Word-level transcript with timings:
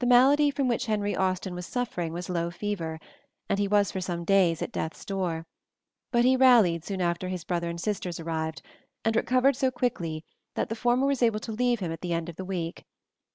The 0.00 0.06
malady 0.06 0.50
from 0.50 0.68
which 0.68 0.84
Henry 0.84 1.16
Austen 1.16 1.54
was 1.54 1.66
suffering 1.66 2.12
was 2.12 2.28
low 2.28 2.50
fever, 2.50 3.00
and 3.48 3.58
he 3.58 3.66
was 3.66 3.90
for 3.90 4.02
some 4.02 4.22
days 4.22 4.60
at 4.60 4.70
death's 4.70 5.02
door: 5.02 5.46
but 6.10 6.26
he 6.26 6.36
rallied 6.36 6.84
soon 6.84 7.00
after 7.00 7.28
his 7.28 7.42
brother 7.44 7.70
and 7.70 7.80
sisters 7.80 8.20
arrived, 8.20 8.60
and 9.02 9.16
recovered 9.16 9.56
so 9.56 9.70
quickly 9.70 10.26
that 10.56 10.68
the 10.68 10.76
former 10.76 11.06
was 11.06 11.22
able 11.22 11.40
to 11.40 11.52
leave 11.52 11.80
him 11.80 11.90
at 11.90 12.02
the 12.02 12.12
end 12.12 12.28
of 12.28 12.36
the 12.36 12.44
week. 12.44 12.84